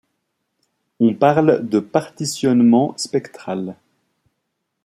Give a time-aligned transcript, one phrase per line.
[0.99, 3.75] On parle de partitionnement spectral.